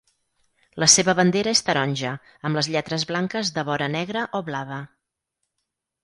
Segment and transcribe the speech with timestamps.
[0.83, 2.13] La seva bandera és taronja,
[2.49, 4.79] amb les lletres blanques de vora negra o blava.